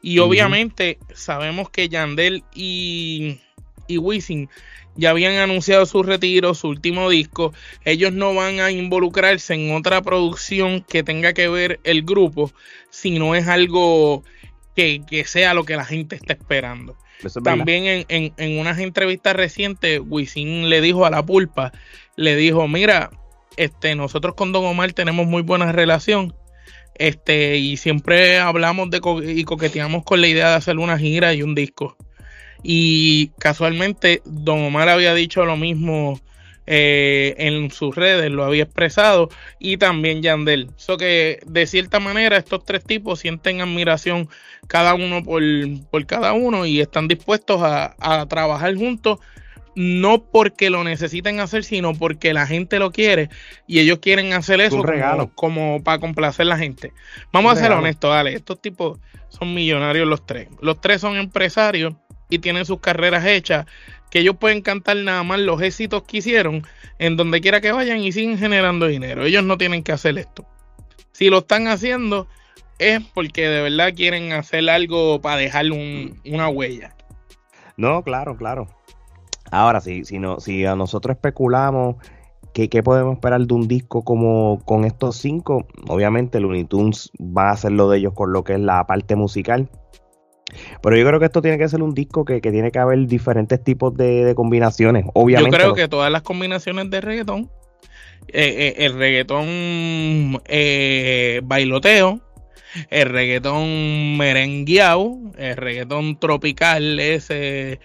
Y 0.00 0.18
obviamente 0.18 0.98
sabemos 1.14 1.70
que 1.70 1.88
Yandel 1.88 2.42
y, 2.54 3.38
y 3.86 3.98
Wisin 3.98 4.48
ya 4.96 5.10
habían 5.10 5.36
anunciado 5.36 5.86
su 5.86 6.02
retiro, 6.02 6.54
su 6.54 6.68
último 6.68 7.08
disco. 7.08 7.52
Ellos 7.84 8.12
no 8.12 8.34
van 8.34 8.60
a 8.60 8.70
involucrarse 8.70 9.54
en 9.54 9.74
otra 9.74 10.02
producción 10.02 10.82
que 10.82 11.02
tenga 11.02 11.32
que 11.32 11.48
ver 11.48 11.80
el 11.84 12.02
grupo, 12.02 12.50
si 12.90 13.18
no 13.18 13.34
es 13.34 13.48
algo 13.48 14.24
que, 14.74 15.24
sea 15.26 15.54
lo 15.54 15.64
que 15.64 15.76
la 15.76 15.84
gente 15.84 16.16
está 16.16 16.32
esperando. 16.32 16.96
También 17.44 17.84
en, 17.86 18.04
en, 18.08 18.34
en 18.36 18.58
unas 18.58 18.80
entrevistas 18.80 19.36
recientes, 19.36 20.00
Wisin 20.04 20.68
le 20.68 20.80
dijo 20.80 21.06
a 21.06 21.10
la 21.10 21.24
pulpa, 21.24 21.72
le 22.16 22.34
dijo, 22.34 22.66
mira, 22.66 23.10
este, 23.56 23.94
nosotros 23.94 24.34
con 24.34 24.52
Don 24.52 24.64
Omar 24.64 24.92
tenemos 24.92 25.26
muy 25.26 25.42
buena 25.42 25.72
relación. 25.72 26.34
Este, 26.94 27.56
y 27.56 27.78
siempre 27.78 28.38
hablamos 28.38 28.90
de 28.90 29.00
y 29.24 29.44
coqueteamos 29.44 30.04
con 30.04 30.20
la 30.20 30.28
idea 30.28 30.50
de 30.50 30.56
hacer 30.56 30.78
una 30.78 30.98
gira 30.98 31.32
y 31.34 31.42
un 31.42 31.54
disco. 31.54 31.96
Y 32.62 33.28
casualmente 33.38 34.22
Don 34.24 34.60
Omar 34.60 34.88
había 34.88 35.14
dicho 35.14 35.44
lo 35.44 35.56
mismo 35.56 36.20
eh, 36.66 37.34
en 37.38 37.70
sus 37.72 37.96
redes, 37.96 38.30
lo 38.30 38.44
había 38.44 38.62
expresado, 38.64 39.30
y 39.58 39.78
también 39.78 40.22
Yandel. 40.22 40.70
Eso 40.76 40.96
que 40.96 41.40
de 41.44 41.66
cierta 41.66 41.98
manera 41.98 42.36
estos 42.36 42.64
tres 42.64 42.84
tipos 42.84 43.18
sienten 43.18 43.60
admiración 43.60 44.28
cada 44.68 44.94
uno 44.94 45.24
por, 45.24 45.42
por 45.90 46.06
cada 46.06 46.34
uno 46.34 46.64
y 46.64 46.80
están 46.80 47.08
dispuestos 47.08 47.62
a, 47.62 47.96
a 47.98 48.26
trabajar 48.26 48.76
juntos 48.76 49.18
no 49.74 50.24
porque 50.24 50.70
lo 50.70 50.84
necesiten 50.84 51.40
hacer, 51.40 51.64
sino 51.64 51.94
porque 51.94 52.32
la 52.32 52.46
gente 52.46 52.78
lo 52.78 52.90
quiere 52.90 53.30
y 53.66 53.80
ellos 53.80 53.98
quieren 54.00 54.32
hacer 54.32 54.60
eso 54.60 54.82
como, 55.34 55.82
para 55.82 55.98
complacer 55.98 56.46
a 56.46 56.50
la 56.50 56.58
gente. 56.58 56.92
Vamos 57.32 57.52
a 57.52 57.60
ser 57.60 57.72
honestos, 57.72 58.10
dale, 58.10 58.34
estos 58.34 58.60
tipos 58.60 58.98
son 59.28 59.54
millonarios 59.54 60.06
los 60.06 60.26
tres. 60.26 60.48
Los 60.60 60.80
tres 60.80 61.00
son 61.00 61.16
empresarios 61.16 61.94
y 62.28 62.38
tienen 62.38 62.64
sus 62.64 62.80
carreras 62.80 63.26
hechas, 63.26 63.66
que 64.10 64.20
ellos 64.20 64.36
pueden 64.38 64.62
cantar 64.62 64.96
nada 64.98 65.22
más 65.22 65.40
los 65.40 65.60
éxitos 65.62 66.02
que 66.02 66.18
hicieron 66.18 66.66
en 66.98 67.16
donde 67.16 67.40
quiera 67.40 67.60
que 67.60 67.72
vayan 67.72 68.00
y 68.00 68.12
siguen 68.12 68.38
generando 68.38 68.86
dinero. 68.86 69.24
Ellos 69.24 69.44
no 69.44 69.58
tienen 69.58 69.82
que 69.82 69.92
hacer 69.92 70.18
esto. 70.18 70.46
Si 71.12 71.28
lo 71.28 71.38
están 71.38 71.68
haciendo 71.68 72.28
es 72.78 73.00
porque 73.14 73.48
de 73.48 73.62
verdad 73.62 73.94
quieren 73.94 74.32
hacer 74.32 74.68
algo 74.68 75.20
para 75.20 75.36
dejar 75.36 75.66
una 75.70 76.48
huella. 76.48 76.94
No, 77.76 78.02
claro, 78.02 78.36
claro. 78.36 78.68
Ahora, 79.52 79.80
si, 79.80 80.04
si, 80.04 80.18
no, 80.18 80.40
si 80.40 80.66
a 80.66 80.74
nosotros 80.74 81.14
especulamos 81.14 81.96
¿Qué, 82.52 82.82
podemos 82.82 83.14
esperar 83.14 83.40
de 83.40 83.54
un 83.54 83.66
disco 83.66 84.04
como 84.04 84.60
con 84.66 84.84
estos 84.84 85.16
cinco? 85.16 85.66
Obviamente 85.88 86.38
Looney 86.38 86.64
Tunes 86.64 87.10
va 87.18 87.48
a 87.48 87.52
hacer 87.52 87.72
lo 87.72 87.88
de 87.88 87.98
ellos 87.98 88.12
con 88.14 88.32
lo 88.32 88.44
que 88.44 88.54
es 88.54 88.60
la 88.60 88.86
parte 88.86 89.16
musical. 89.16 89.70
Pero 90.82 90.96
yo 90.96 91.06
creo 91.06 91.18
que 91.18 91.26
esto 91.26 91.40
tiene 91.40 91.56
que 91.56 91.66
ser 91.66 91.82
un 91.82 91.94
disco 91.94 92.26
que, 92.26 92.42
tiene 92.42 92.70
que 92.70 92.78
haber 92.78 93.06
diferentes 93.06 93.62
tipos 93.64 93.96
de, 93.96 94.34
combinaciones. 94.36 95.06
Obviamente. 95.14 95.56
Yo 95.56 95.62
creo 95.62 95.74
que 95.74 95.88
todas 95.88 96.12
las 96.12 96.20
combinaciones 96.20 96.90
de 96.90 97.00
reggaetón, 97.00 97.50
eh, 98.28 98.74
eh, 98.76 98.84
el 98.84 98.92
reggaetón 98.98 100.42
eh, 100.44 101.40
bailoteo, 101.42 102.20
el 102.90 103.08
reggaetón 103.08 104.18
merengueado, 104.18 105.16
el 105.38 105.56
reggaetón 105.56 106.18
tropical, 106.18 107.00
ese 107.00 107.80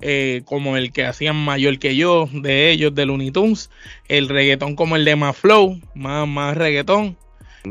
eh, 0.00 0.42
como 0.44 0.76
el 0.76 0.92
que 0.92 1.04
hacían 1.04 1.36
mayor 1.36 1.78
que 1.78 1.96
yo, 1.96 2.28
de 2.32 2.70
ellos, 2.70 2.94
de 2.94 3.06
Looney 3.06 3.30
Tunes, 3.30 3.70
el 4.08 4.28
reggaetón 4.28 4.76
como 4.76 4.96
el 4.96 5.04
de 5.04 5.16
Maflow, 5.16 5.80
más, 5.94 6.28
más 6.28 6.56
reggaetón. 6.56 7.16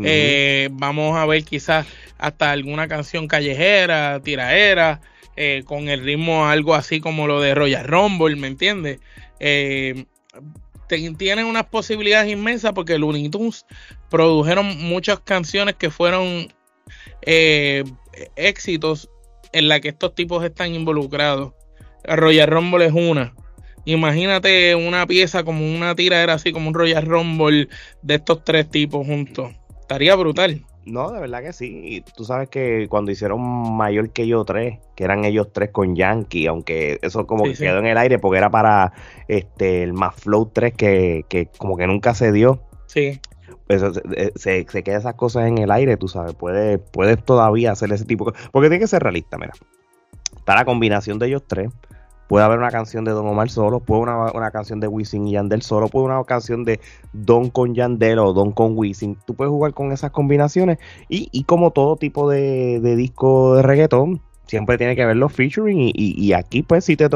Eh, 0.04 0.70
vamos 0.72 1.16
a 1.16 1.26
ver 1.28 1.44
quizás 1.44 1.86
hasta 2.18 2.52
alguna 2.52 2.88
canción 2.88 3.28
callejera, 3.28 4.20
tiraera, 4.24 5.02
eh, 5.36 5.62
con 5.66 5.88
el 5.88 6.04
ritmo 6.04 6.48
algo 6.48 6.74
así 6.74 7.00
como 7.00 7.28
lo 7.28 7.40
de 7.40 7.54
Royal 7.54 7.86
Rumble, 7.86 8.36
¿me 8.36 8.48
entiendes? 8.48 9.00
tienen 11.18 11.46
unas 11.46 11.66
posibilidades 11.66 12.32
inmensas 12.32 12.72
porque 12.74 12.98
Looney 12.98 13.30
Tunes 13.30 13.66
produjeron 14.10 14.78
muchas 14.84 15.20
canciones 15.20 15.76
que 15.76 15.90
fueron 15.90 16.48
éxitos 18.36 19.10
en 19.52 19.68
la 19.68 19.80
que 19.80 19.90
estos 19.90 20.16
tipos 20.16 20.44
están 20.44 20.74
involucrados. 20.74 21.54
Royal 22.06 22.48
Rumble 22.48 22.86
es 22.86 22.94
una. 22.94 23.34
Imagínate 23.86 24.76
una 24.76 25.06
pieza 25.06 25.44
como 25.44 25.66
una 25.66 25.94
tira 25.96 26.24
era 26.24 26.34
así 26.34 26.54
como 26.54 26.70
un 26.70 26.74
Royal 26.74 27.06
Rumble 27.06 27.68
de 28.02 28.16
estos 28.16 28.44
tres 28.44 28.70
tipos 28.70 29.06
juntos. 29.06 29.52
Estaría 29.82 30.16
brutal. 30.16 30.66
No, 30.86 31.12
de 31.12 31.22
verdad 31.22 31.42
que 31.42 31.54
sí. 31.54 31.82
Y 31.84 32.02
tú 32.02 32.26
sabes 32.26 32.50
que 32.50 32.88
cuando 32.90 33.12
hicieron 33.12 33.42
mayor 33.76 34.12
que 34.12 34.28
yo 34.28 34.44
tres, 34.44 34.80
que 34.96 35.04
eran 35.04 35.24
ellos 35.24 35.48
tres 35.54 35.70
con 35.72 35.96
Yankee, 35.96 36.48
aunque 36.48 37.00
eso 37.02 37.26
como 37.26 37.44
que 37.44 37.54
quedó 37.54 37.80
en 37.80 37.88
el 37.88 37.98
aire 37.98 38.20
porque 38.20 38.38
era 38.38 38.50
para 38.50 38.94
este 39.28 39.84
el 39.84 39.94
más 39.94 40.16
Flow 40.16 40.52
3 40.54 40.74
que, 40.74 41.26
que 41.30 41.48
como 41.58 41.78
que 41.78 41.88
nunca 41.88 42.14
se 42.14 42.32
dio. 42.32 42.62
Sí. 42.88 43.20
Pues 43.68 43.82
se, 44.36 44.66
se, 44.70 44.84
queda 44.84 44.98
esas 44.98 45.16
cosas 45.16 45.48
en 45.48 45.58
el 45.58 45.72
aire, 45.72 45.96
tú 45.96 46.10
sabes. 46.10 46.34
Puedes, 46.36 46.80
puedes 46.92 47.24
todavía 47.24 47.72
hacer 47.72 47.92
ese 47.94 48.06
tipo 48.06 48.30
de 48.30 48.38
Porque 48.52 48.68
tiene 48.68 48.82
que 48.82 48.88
ser 48.88 49.04
realista, 49.04 49.38
mira. 49.38 49.54
Está 50.36 50.56
la 50.56 50.66
combinación 50.66 51.20
de 51.20 51.28
ellos 51.28 51.44
tres 51.48 51.70
Puede 52.28 52.46
haber 52.46 52.58
una 52.58 52.72
canción 52.72 53.04
de 53.04 53.12
Don 53.12 53.28
Omar 53.28 53.50
solo, 53.50 53.80
puede 53.80 54.02
una, 54.02 54.32
una 54.32 54.50
canción 54.50 54.80
de 54.80 54.88
Wisin 54.88 55.28
y 55.28 55.34
Yandel 55.34 55.62
solo, 55.62 55.88
puede 55.88 56.06
una 56.06 56.24
canción 56.24 56.64
de 56.64 56.80
Don 57.12 57.50
con 57.50 57.76
Yandel 57.76 58.18
o 58.18 58.34
Don 58.34 58.52
con 58.52 58.78
Wisin. 58.78 59.18
Tú 59.26 59.36
puedes 59.36 59.52
jugar 59.52 59.74
con 59.74 59.92
esas 59.92 60.12
combinaciones 60.12 60.78
y, 61.10 61.44
como 61.44 61.70
todo 61.72 61.98
tipo 61.98 62.30
de, 62.30 62.80
disco 62.96 63.58
de 63.58 63.62
reggaetón, 63.62 64.22
siempre 64.48 64.78
tiene 64.78 64.96
que 64.96 65.04
haber 65.04 65.18
los 65.18 65.34
featuring 65.34 65.92
y, 65.94 66.34
aquí 66.34 66.64
pues 66.64 66.86
sí 66.86 66.96
te 66.96 67.08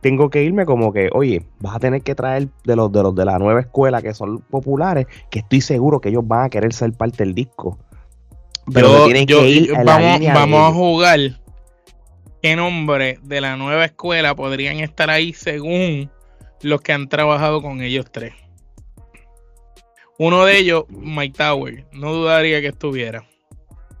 tengo 0.00 0.30
que 0.30 0.42
irme 0.42 0.64
como 0.64 0.92
que, 0.92 1.10
oye, 1.12 1.44
vas 1.60 1.76
a 1.76 1.78
tener 1.78 2.02
que 2.02 2.14
traer 2.14 2.48
de 2.64 2.76
los, 2.76 2.90
de 2.90 3.02
los 3.02 3.14
de 3.14 3.24
la 3.24 3.38
nueva 3.38 3.60
escuela 3.60 4.00
que 4.00 4.14
son 4.14 4.38
populares, 4.38 5.06
que 5.30 5.40
estoy 5.40 5.60
seguro 5.60 6.00
que 6.00 6.08
ellos 6.08 6.26
van 6.26 6.46
a 6.46 6.48
querer 6.48 6.72
ser 6.72 6.92
parte 6.92 7.24
del 7.24 7.34
disco. 7.34 7.78
Pero 8.72 9.04
tienen 9.04 9.26
que 9.26 9.48
ir 9.48 9.72
vamos, 9.84 10.20
vamos 10.34 10.70
a 10.70 10.72
jugar 10.72 11.45
qué 12.46 12.54
nombre 12.54 13.18
de 13.24 13.40
la 13.40 13.56
nueva 13.56 13.86
escuela 13.86 14.36
podrían 14.36 14.78
estar 14.78 15.10
ahí 15.10 15.32
según 15.32 16.08
los 16.62 16.80
que 16.80 16.92
han 16.92 17.08
trabajado 17.08 17.60
con 17.60 17.82
ellos 17.82 18.06
tres. 18.12 18.34
Uno 20.16 20.44
de 20.44 20.56
ellos, 20.56 20.84
Mike 20.88 21.36
Tower, 21.36 21.84
no 21.90 22.12
dudaría 22.12 22.60
que 22.60 22.68
estuviera. 22.68 23.26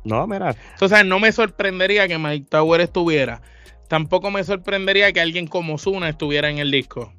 No, 0.04 0.24
mira. 0.28 0.54
Entonces, 0.74 1.04
no 1.04 1.18
me 1.18 1.32
sorprendería 1.32 2.06
que 2.06 2.18
Mike 2.18 2.46
Tower 2.48 2.80
estuviera. 2.80 3.42
Tampoco 3.88 4.30
me 4.30 4.44
sorprendería 4.44 5.12
que 5.12 5.20
alguien 5.20 5.48
como 5.48 5.76
Zuna 5.76 6.08
estuviera 6.08 6.48
en 6.48 6.58
el 6.58 6.70
disco. 6.70 7.12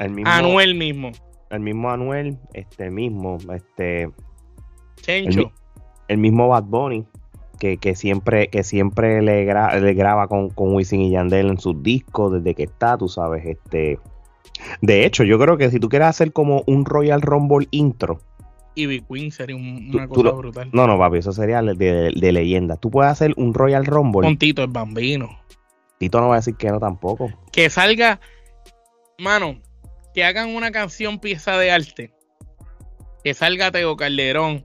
El 0.00 0.10
mismo, 0.10 0.28
Anuel 0.28 0.74
mismo. 0.74 1.12
El 1.50 1.60
mismo 1.60 1.88
Anuel, 1.88 2.36
este 2.54 2.90
mismo, 2.90 3.38
este. 3.54 4.10
Chencho. 5.02 5.52
El, 6.08 6.18
mismo 6.18 6.48
Bad 6.48 6.64
Bunny, 6.64 7.06
que, 7.62 7.76
que 7.76 7.94
siempre, 7.94 8.48
que 8.48 8.64
siempre 8.64 9.22
le, 9.22 9.44
le 9.44 9.94
graba 9.94 10.26
con, 10.26 10.50
con 10.50 10.74
Wisin 10.74 11.00
y 11.00 11.10
Yandel 11.12 11.46
en 11.46 11.60
sus 11.60 11.80
discos 11.80 12.32
desde 12.32 12.56
que 12.56 12.64
está, 12.64 12.98
tú 12.98 13.08
sabes, 13.08 13.46
este. 13.46 14.00
De 14.80 15.06
hecho, 15.06 15.22
yo 15.22 15.38
creo 15.38 15.56
que 15.56 15.70
si 15.70 15.78
tú 15.78 15.88
quieres 15.88 16.08
hacer 16.08 16.32
como 16.32 16.64
un 16.66 16.84
Royal 16.84 17.22
Rumble 17.22 17.68
intro, 17.70 18.18
y 18.74 19.00
Queen 19.02 19.30
sería 19.30 19.54
una 19.54 20.08
cosa 20.08 20.30
brutal. 20.30 20.70
No, 20.72 20.88
no, 20.88 20.98
papi, 20.98 21.18
eso 21.18 21.30
sería 21.30 21.62
de, 21.62 22.10
leyenda. 22.32 22.76
Tú 22.76 22.90
puedes 22.90 23.12
hacer 23.12 23.32
un 23.36 23.54
Royal 23.54 23.86
Rumble. 23.86 24.22
Con 24.22 24.38
Tito 24.38 24.64
el 24.64 24.70
Bambino. 24.70 25.38
Tito 25.98 26.20
no 26.20 26.28
va 26.30 26.36
a 26.36 26.38
decir 26.38 26.56
que 26.56 26.68
no 26.68 26.80
tampoco. 26.80 27.30
Que 27.52 27.70
salga, 27.70 28.18
mano, 29.18 29.60
que 30.14 30.24
hagan 30.24 30.48
una 30.48 30.72
canción 30.72 31.20
pieza 31.20 31.56
de 31.58 31.70
arte. 31.70 32.12
Que 33.22 33.34
salga 33.34 33.70
Teo 33.70 33.94
Calderón, 33.96 34.64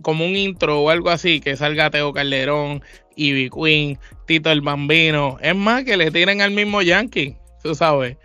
como 0.00 0.24
un 0.24 0.36
intro 0.36 0.82
o 0.82 0.90
algo 0.90 1.10
así, 1.10 1.40
que 1.40 1.56
salga 1.56 1.90
Teo 1.90 2.12
Calderón, 2.12 2.82
Ivy 3.16 3.50
Queen, 3.50 3.98
Tito 4.26 4.50
el 4.50 4.60
Bambino. 4.60 5.36
Es 5.40 5.54
más, 5.54 5.84
que 5.84 5.96
le 5.96 6.10
tiren 6.10 6.40
al 6.40 6.52
mismo 6.52 6.82
Yankee, 6.82 7.36
tú 7.62 7.74
sabes. 7.74 8.16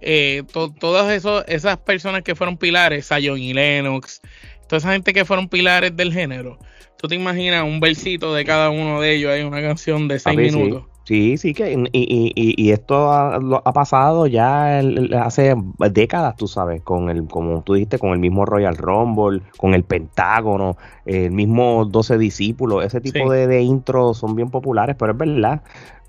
Eh, 0.00 0.42
todas 0.78 1.24
esas 1.48 1.76
personas 1.78 2.22
que 2.22 2.34
fueron 2.34 2.58
pilares, 2.58 3.10
a 3.12 3.18
y 3.18 3.52
Lennox, 3.52 4.20
toda 4.68 4.78
esa 4.78 4.92
gente 4.92 5.12
que 5.12 5.24
fueron 5.24 5.48
pilares 5.48 5.96
del 5.96 6.12
género. 6.12 6.58
¿Tú 6.98 7.08
te 7.08 7.14
imaginas 7.14 7.64
un 7.64 7.80
versito 7.80 8.34
de 8.34 8.44
cada 8.44 8.70
uno 8.70 9.00
de 9.00 9.14
ellos? 9.14 9.30
Hay 9.30 9.42
una 9.42 9.60
canción 9.60 10.08
de 10.08 10.18
seis 10.18 10.36
minutos. 10.36 10.84
Sí. 10.84 10.95
Sí, 11.06 11.36
que 11.54 11.88
y, 11.92 12.70
esto 12.72 13.12
ha, 13.12 13.72
pasado 13.72 14.26
ya 14.26 14.80
hace 15.22 15.54
décadas, 15.92 16.34
tú 16.34 16.48
sabes, 16.48 16.82
con 16.82 17.10
el, 17.10 17.28
como 17.28 17.62
tú 17.62 17.74
dijiste, 17.74 18.00
con 18.00 18.10
el 18.10 18.18
mismo 18.18 18.44
Royal 18.44 18.76
Rumble, 18.76 19.40
con 19.56 19.74
el 19.74 19.84
Pentágono, 19.84 20.76
el 21.04 21.30
mismo 21.30 21.84
12 21.84 22.18
discípulos, 22.18 22.84
ese 22.84 23.00
tipo 23.00 23.30
de, 23.30 23.46
de 23.46 23.62
intros 23.62 24.18
son 24.18 24.34
bien 24.34 24.50
populares, 24.50 24.96
pero 24.98 25.12
es 25.12 25.18
verdad 25.18 25.62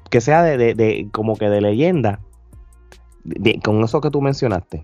que 0.10 0.20
sea 0.20 0.42
de, 0.42 0.74
de 0.74 1.08
como 1.12 1.36
que 1.36 1.48
de 1.48 1.62
leyenda, 1.62 2.20
con 3.63 3.84
eso 3.84 4.01
que 4.01 4.10
tú 4.10 4.20
mencionaste. 4.20 4.84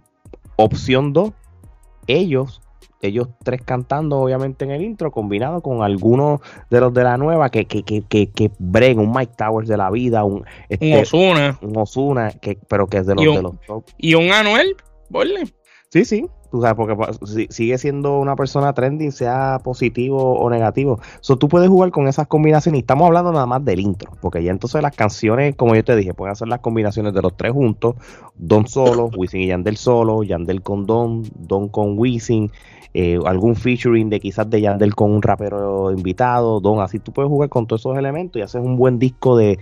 Opción 0.57 1.11
2, 1.13 1.31
ellos 2.05 2.61
ellos 3.01 3.27
tres 3.43 3.61
cantando 3.61 4.19
obviamente 4.19 4.65
en 4.65 4.71
el 4.71 4.81
intro, 4.81 5.11
combinado 5.11 5.61
con 5.61 5.83
algunos 5.83 6.41
de 6.69 6.79
los 6.79 6.93
de 6.93 7.03
la 7.03 7.17
nueva 7.17 7.49
que, 7.49 7.65
que, 7.65 7.83
que, 7.83 8.03
que, 8.03 8.31
que 8.31 8.51
un 8.95 9.11
Mike 9.11 9.33
Towers 9.37 9.67
de 9.67 9.77
la 9.77 9.89
vida, 9.91 10.23
un, 10.23 10.45
este, 10.69 11.01
Osuna. 11.01 11.59
Un 11.61 11.77
Osuna, 11.77 12.31
que, 12.31 12.57
pero 12.67 12.87
que 12.87 12.97
es 12.97 13.05
de 13.05 13.15
los, 13.15 13.35
de 13.35 13.41
los 13.41 13.59
top. 13.61 13.83
Y 13.97 14.15
un 14.15 14.31
Anuel, 14.31 14.75
¿vale? 15.09 15.53
Sí, 15.89 16.05
sí, 16.05 16.25
tú 16.53 16.61
sabes, 16.61 16.75
porque 16.75 16.95
pues, 16.95 17.19
sigue 17.49 17.79
siendo 17.79 18.19
una 18.19 18.35
persona 18.35 18.73
trending, 18.73 19.11
sea 19.11 19.59
positivo 19.63 20.33
o 20.37 20.51
negativo. 20.51 20.99
So, 21.19 21.35
tú 21.35 21.47
puedes 21.49 21.67
jugar 21.67 21.89
con 21.89 22.07
esas 22.07 22.27
combinaciones 22.27 22.77
y 22.77 22.81
estamos 22.81 23.07
hablando 23.07 23.31
nada 23.31 23.47
más 23.47 23.65
del 23.65 23.79
intro, 23.79 24.11
porque 24.21 24.43
ya 24.43 24.51
entonces 24.51 24.79
las 24.83 24.95
canciones, 24.95 25.55
como 25.55 25.73
yo 25.73 25.83
te 25.83 25.95
dije, 25.95 26.13
pueden 26.13 26.33
hacer 26.33 26.47
las 26.47 26.59
combinaciones 26.59 27.11
de 27.15 27.23
los 27.23 27.35
tres 27.35 27.53
juntos, 27.53 27.95
Don 28.35 28.67
solo, 28.67 29.09
Wisin 29.17 29.41
y 29.41 29.47
Yandel 29.47 29.77
solo, 29.77 30.21
Yandel 30.21 30.61
con 30.61 30.85
Don, 30.85 31.23
Don 31.33 31.69
con 31.69 31.97
Wisin, 31.97 32.51
eh, 32.93 33.17
algún 33.25 33.55
featuring 33.55 34.11
de 34.11 34.19
quizás 34.19 34.47
de 34.47 34.61
Yandel 34.61 34.93
con 34.93 35.11
un 35.11 35.23
rapero 35.23 35.91
invitado, 35.91 36.59
Don, 36.59 36.81
así 36.81 36.99
tú 36.99 37.11
puedes 37.13 37.29
jugar 37.29 37.49
con 37.49 37.65
todos 37.65 37.81
esos 37.81 37.97
elementos 37.97 38.39
y 38.39 38.43
haces 38.43 38.61
un 38.61 38.77
buen 38.77 38.99
disco 38.99 39.35
de, 39.35 39.57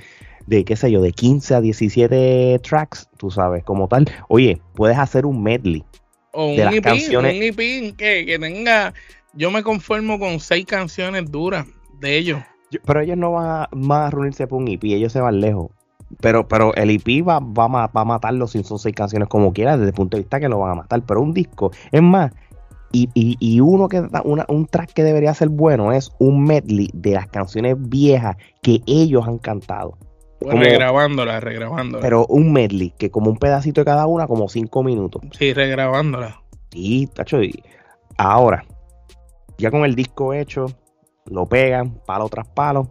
de 0.46 0.66
qué 0.66 0.76
sé 0.76 0.92
yo, 0.92 1.02
de 1.02 1.14
15 1.14 1.56
a 1.56 1.62
17 1.62 2.60
tracks, 2.60 3.08
tú 3.16 3.32
sabes, 3.32 3.64
como 3.64 3.88
tal. 3.88 4.10
Oye, 4.28 4.62
puedes 4.74 4.98
hacer 4.98 5.26
un 5.26 5.42
medley 5.42 5.86
o 6.34 6.48
un 6.48 6.56
de 6.56 6.66
las 6.66 6.74
EP, 6.76 6.84
canciones. 6.84 7.36
Un 7.36 7.44
EP 7.44 7.96
que, 7.96 8.26
que 8.26 8.40
tenga, 8.40 8.94
yo 9.34 9.52
me 9.52 9.64
conformo 9.64 10.20
con 10.20 10.40
seis 10.40 10.66
canciones 10.66 11.32
duras 11.32 11.66
de 12.00 12.18
ellos. 12.18 12.40
pero 12.86 13.02
ellos 13.02 13.18
no 13.18 13.32
van 13.34 13.68
a, 13.92 14.06
a 14.06 14.10
reunirse 14.10 14.48
por 14.48 14.62
un 14.62 14.68
EP, 14.68 14.84
ellos 14.84 15.12
se 15.12 15.22
van 15.22 15.40
lejos. 15.40 15.72
Pero, 16.20 16.48
pero 16.48 16.76
el 16.76 16.90
EP 16.90 17.26
va, 17.26 17.40
va, 17.40 17.68
va 17.88 18.02
a 18.02 18.06
matarlo 18.06 18.46
si 18.48 18.64
son 18.64 18.80
seis 18.80 18.94
canciones 18.94 19.30
como 19.30 19.54
quiera, 19.54 19.78
desde 19.78 19.90
el 19.90 19.94
punto 19.94 20.18
de 20.18 20.24
vista 20.24 20.40
que 20.40 20.50
lo 20.50 20.60
van 20.60 20.72
a 20.72 20.76
matar. 20.76 21.02
Pero 21.06 21.22
un 21.22 21.34
disco, 21.34 21.72
es 21.92 22.02
más, 22.02 22.32
y, 22.92 23.10
y, 23.14 23.38
y 23.40 23.60
uno 23.62 23.88
que 23.88 24.04
una, 24.26 24.46
un 24.50 24.66
track 24.66 24.92
que 24.94 25.04
debería 25.04 25.34
ser 25.34 25.50
bueno 25.50 25.94
es 25.94 26.12
un 26.20 26.44
medley 26.44 26.90
de 26.94 27.12
las 27.12 27.28
canciones 27.28 27.76
viejas 27.80 28.36
que 28.62 28.82
ellos 28.86 29.28
han 29.28 29.38
cantado. 29.38 29.98
Como, 30.42 30.62
regrabándola, 30.62 31.40
regrabándola. 31.40 32.02
Pero 32.02 32.26
un 32.28 32.52
medley, 32.52 32.94
que 32.98 33.12
como 33.12 33.30
un 33.30 33.38
pedacito 33.38 33.82
de 33.82 33.86
cada 33.86 34.08
una, 34.08 34.28
como 34.28 34.50
cinco 34.50 34.84
minutos. 34.84 35.22
Sí, 35.38 35.54
regrabándola. 35.54 36.42
Sí, 36.72 37.08
tacho. 37.14 37.44
Y 37.44 37.64
ahora, 38.18 38.66
ya 39.58 39.70
con 39.72 39.86
el 39.86 39.96
disco 39.96 40.34
hecho, 40.34 40.66
lo 41.26 41.46
pegan, 41.46 42.00
palo 42.06 42.28
tras 42.30 42.48
palo 42.48 42.90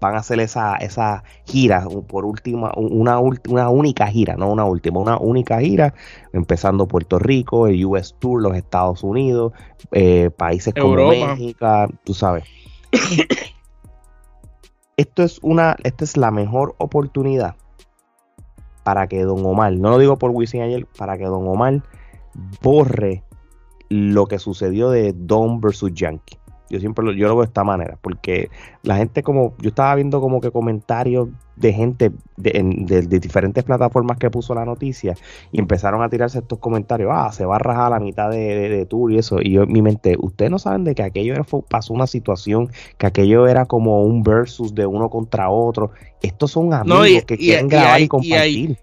van 0.00 0.14
a 0.14 0.18
hacer 0.18 0.40
esa, 0.40 0.76
esa 0.76 1.22
gira, 1.44 1.86
por 2.08 2.24
última, 2.24 2.72
una, 2.74 3.18
una 3.18 3.68
única 3.68 4.06
gira, 4.06 4.34
no 4.34 4.50
una 4.50 4.64
última, 4.64 4.98
una 4.98 5.18
única 5.18 5.60
gira, 5.60 5.94
empezando 6.32 6.88
Puerto 6.88 7.18
Rico, 7.18 7.66
el 7.66 7.84
US 7.84 8.16
Tour, 8.18 8.42
los 8.42 8.56
Estados 8.56 9.02
Unidos, 9.04 9.52
eh, 9.92 10.30
países 10.34 10.74
como 10.74 10.96
México, 10.96 11.86
tú 12.04 12.14
sabes. 12.14 12.44
Esto 15.00 15.22
es 15.22 15.38
una, 15.40 15.76
esta 15.82 16.04
es 16.04 16.18
la 16.18 16.30
mejor 16.30 16.74
oportunidad 16.76 17.56
para 18.84 19.06
que 19.06 19.22
Don 19.22 19.46
Omar, 19.46 19.72
no 19.72 19.88
lo 19.88 19.98
digo 19.98 20.18
por 20.18 20.30
Wisin 20.30 20.60
ayer, 20.60 20.86
para 20.98 21.16
que 21.16 21.24
Don 21.24 21.48
Omar 21.48 21.82
borre 22.60 23.24
lo 23.88 24.26
que 24.26 24.38
sucedió 24.38 24.90
de 24.90 25.14
Don 25.16 25.58
versus 25.58 25.94
Yankee. 25.94 26.36
Yo 26.70 26.80
siempre 26.80 27.04
lo, 27.04 27.12
yo 27.12 27.26
lo 27.26 27.34
veo 27.34 27.42
de 27.42 27.48
esta 27.48 27.64
manera, 27.64 27.98
porque 28.00 28.48
la 28.82 28.96
gente 28.96 29.22
como, 29.22 29.54
yo 29.58 29.70
estaba 29.70 29.94
viendo 29.96 30.20
como 30.20 30.40
que 30.40 30.50
comentarios 30.50 31.28
de 31.56 31.72
gente 31.72 32.10
de, 32.36 33.02
diferentes 33.20 33.64
plataformas 33.64 34.18
que 34.18 34.30
puso 34.30 34.54
la 34.54 34.64
noticia 34.64 35.14
y 35.52 35.58
empezaron 35.58 36.02
a 36.02 36.08
tirarse 36.08 36.38
estos 36.38 36.58
comentarios, 36.58 37.10
ah, 37.12 37.30
se 37.32 37.44
va 37.44 37.56
a 37.56 37.58
rajar 37.58 37.90
la 37.90 38.00
mitad 38.00 38.30
de, 38.30 38.68
de, 38.68 38.86
tour 38.86 39.12
y 39.12 39.18
eso. 39.18 39.40
Y 39.42 39.52
yo 39.52 39.64
en 39.64 39.72
mi 39.72 39.82
mente, 39.82 40.16
ustedes 40.18 40.50
no 40.50 40.58
saben 40.58 40.84
de 40.84 40.94
que 40.94 41.02
aquello 41.02 41.34
era, 41.34 41.44
pasó 41.68 41.92
una 41.92 42.06
situación, 42.06 42.70
que 42.96 43.06
aquello 43.06 43.46
era 43.46 43.66
como 43.66 44.04
un 44.04 44.22
versus 44.22 44.74
de 44.74 44.86
uno 44.86 45.10
contra 45.10 45.50
otro. 45.50 45.90
Estos 46.22 46.52
son 46.52 46.72
amigos 46.72 47.24
que 47.24 47.36
quieren 47.36 47.68
grabar 47.68 48.00
y, 48.00 48.08
compartir. 48.08 48.78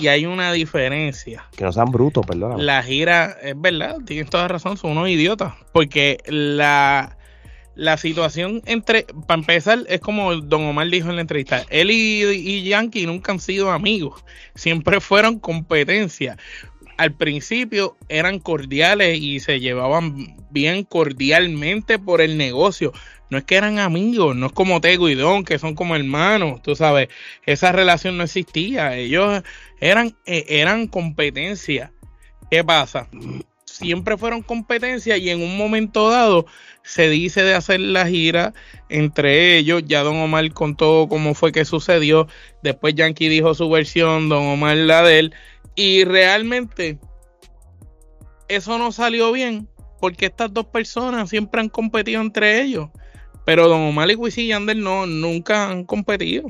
Y 0.00 0.08
hay 0.08 0.26
una 0.26 0.52
diferencia. 0.52 1.44
Que 1.56 1.64
no 1.64 1.72
sean 1.72 1.90
brutos, 1.90 2.26
perdón. 2.26 2.64
La 2.64 2.82
gira, 2.82 3.36
es 3.42 3.58
verdad, 3.58 3.98
tienes 4.04 4.28
toda 4.28 4.48
razón, 4.48 4.76
son 4.76 4.92
unos 4.92 5.08
idiotas. 5.08 5.54
Porque 5.72 6.18
la, 6.26 7.17
la 7.78 7.96
situación 7.96 8.60
entre, 8.66 9.04
para 9.28 9.38
empezar, 9.38 9.84
es 9.88 10.00
como 10.00 10.34
Don 10.34 10.64
Omar 10.64 10.88
dijo 10.88 11.10
en 11.10 11.14
la 11.14 11.20
entrevista, 11.20 11.64
él 11.70 11.92
y, 11.92 12.64
Yankee 12.64 13.06
nunca 13.06 13.30
han 13.30 13.38
sido 13.38 13.70
amigos, 13.70 14.24
siempre 14.56 15.00
fueron 15.00 15.38
competencia. 15.38 16.36
Al 16.96 17.14
principio 17.14 17.96
eran 18.08 18.40
cordiales 18.40 19.20
y 19.20 19.38
se 19.38 19.60
llevaban 19.60 20.36
bien 20.50 20.82
cordialmente 20.82 22.00
por 22.00 22.20
el 22.20 22.36
negocio. 22.36 22.92
No 23.30 23.38
es 23.38 23.44
que 23.44 23.54
eran 23.54 23.78
amigos, 23.78 24.34
no 24.34 24.46
es 24.46 24.52
como 24.52 24.80
Tego 24.80 25.08
y 25.08 25.14
Don, 25.14 25.44
que 25.44 25.60
son 25.60 25.76
como 25.76 25.94
hermanos, 25.94 26.60
tú 26.60 26.74
sabes, 26.74 27.08
esa 27.46 27.70
relación 27.70 28.16
no 28.16 28.24
existía, 28.24 28.96
ellos 28.96 29.44
eran, 29.80 30.16
eh, 30.26 30.46
eran 30.48 30.88
competencia. 30.88 31.92
¿Qué 32.50 32.64
pasa? 32.64 33.08
Siempre 33.78 34.16
fueron 34.16 34.42
competencia 34.42 35.16
y 35.16 35.30
en 35.30 35.40
un 35.40 35.56
momento 35.56 36.10
dado 36.10 36.46
se 36.82 37.08
dice 37.08 37.42
de 37.42 37.54
hacer 37.54 37.78
la 37.78 38.08
gira 38.08 38.52
entre 38.88 39.56
ellos. 39.56 39.84
Ya 39.86 40.02
Don 40.02 40.16
Omar 40.16 40.52
contó 40.52 41.06
cómo 41.08 41.34
fue 41.34 41.52
que 41.52 41.64
sucedió. 41.64 42.26
Después 42.62 42.96
Yankee 42.96 43.28
dijo 43.28 43.54
su 43.54 43.70
versión, 43.70 44.28
Don 44.28 44.44
Omar 44.46 44.76
la 44.76 45.02
de 45.02 45.18
él. 45.20 45.34
Y 45.76 46.02
realmente 46.02 46.98
eso 48.48 48.78
no 48.78 48.90
salió 48.90 49.30
bien 49.30 49.68
porque 50.00 50.26
estas 50.26 50.52
dos 50.52 50.66
personas 50.66 51.30
siempre 51.30 51.60
han 51.60 51.68
competido 51.68 52.20
entre 52.20 52.62
ellos. 52.62 52.88
Pero 53.44 53.68
Don 53.68 53.82
Omar 53.82 54.10
y 54.10 54.16
Wisin 54.16 54.44
y 54.44 54.48
Yandel 54.48 54.82
no, 54.82 55.06
nunca 55.06 55.70
han 55.70 55.84
competido. 55.84 56.48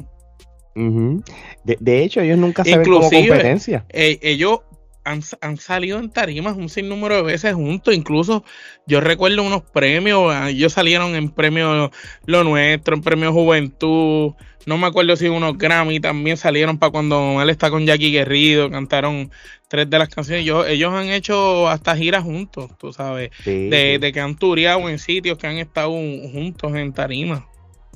de, 0.75 2.03
hecho, 2.03 2.23
ellos 2.23 2.39
nunca 2.39 2.65
se 2.65 2.79
ven 2.79 2.89
como 2.89 3.11
competencia. 3.11 3.85
Eh, 3.91 4.19
ellos 4.23 4.61
han, 5.09 5.57
salido 5.57 5.99
en 5.99 6.11
tarimas 6.11 6.57
un 6.57 6.69
sinnúmero 6.69 7.17
de 7.17 7.23
veces 7.23 7.55
juntos. 7.55 7.95
Incluso 7.95 8.45
yo 8.87 9.00
recuerdo 9.00 9.43
unos 9.43 9.62
premios, 9.62 10.33
ah, 10.33 10.50
ellos 10.50 10.73
salieron 10.73 11.15
en 11.15 11.31
premio 11.31 11.91
Lo 12.27 12.45
Nuestro, 12.45 12.97
en 12.97 13.03
premio 13.03 13.33
Juventud. 13.33 14.35
No 14.67 14.77
me 14.77 14.87
acuerdo 14.87 15.17
si 15.17 15.29
unos 15.29 15.57
Grammy 15.57 16.00
también 16.00 16.37
salieron 16.37 16.79
para 16.79 16.93
cuando 16.93 17.41
él 17.41 17.49
está 17.49 17.71
con 17.71 17.87
Jackie 17.87 18.12
Guerrido, 18.12 18.71
cantaron 18.71 19.31
tres 19.69 19.88
de 19.88 19.99
las 19.99 20.09
canciones. 20.09 20.45
ellos 20.45 20.93
han 20.93 21.09
hecho 21.09 21.69
hasta 21.69 21.97
giras 21.97 22.23
juntos, 22.23 22.71
tú 22.79 22.93
sabes, 22.93 23.31
de, 23.45 23.99
de, 23.99 24.12
que 24.12 24.21
han 24.21 24.37
tureado 24.37 24.88
en 24.88 24.99
sitios 24.99 25.38
que 25.38 25.47
han 25.47 25.57
estado 25.57 25.91
juntos 25.91 26.75
en 26.75 26.93
tarima 26.93 27.47